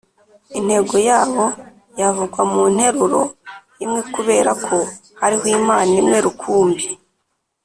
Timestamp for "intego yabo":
0.59-1.45